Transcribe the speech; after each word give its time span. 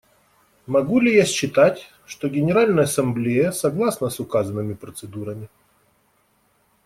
Могу 0.65 0.99
ли 0.99 1.13
я 1.13 1.25
считать, 1.25 1.91
что 2.07 2.27
Генеральная 2.27 2.85
Ассамблея 2.85 3.51
согласна 3.51 4.09
с 4.09 4.19
указанными 4.19 4.73
процедурами? 4.73 5.47